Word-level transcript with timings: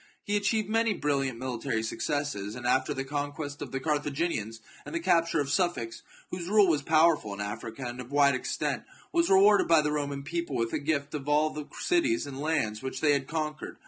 He 0.23 0.35
achieved 0.35 0.67
many 0.67 0.95
brilliant 0.95 1.39
mili 1.39 1.61
tary 1.61 1.83
successes, 1.83 2.55
and 2.55 2.65
after 2.65 2.91
the 2.91 3.03
conquest 3.03 3.61
of 3.61 3.71
the 3.71 3.79
Car 3.79 3.99
thaginians, 3.99 4.59
and 4.83 4.95
the 4.95 4.99
capture 4.99 5.39
of 5.39 5.51
Sufax, 5.51 6.01
whose 6.31 6.47
rule 6.49 6.67
was 6.67 6.81
powerful 6.81 7.35
in 7.35 7.39
Africa, 7.39 7.83
and 7.85 8.01
of 8.01 8.11
wide 8.11 8.33
extent, 8.33 8.81
was 9.11 9.29
rewarded 9.29 9.67
by 9.67 9.81
the 9.83 9.91
Roman 9.91 10.23
people 10.23 10.55
with 10.55 10.73
a 10.73 10.79
gift 10.79 11.13
of 11.13 11.29
all 11.29 11.51
the 11.51 11.67
cities 11.79 12.25
and 12.25 12.39
lands 12.41 12.81
which 12.81 12.99
they 12.99 13.13
had 13.13 13.27
conquered. 13.27 13.77